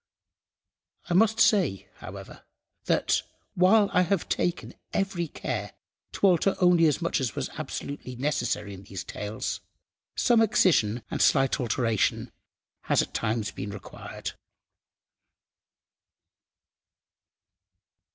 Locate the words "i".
1.11-1.13, 3.93-4.01